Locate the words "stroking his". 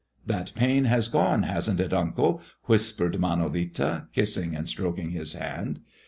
4.67-5.33